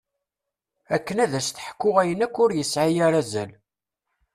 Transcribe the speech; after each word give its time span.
Akken 0.95 1.17
ad 1.23 1.33
s-teḥku 1.47 1.89
ayen 2.01 2.25
akk 2.25 2.35
ur 2.43 2.51
yesɛi 2.53 2.97
ara 3.05 3.19
azal. 3.21 3.51